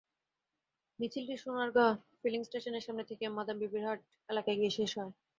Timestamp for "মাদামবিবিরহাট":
3.29-3.99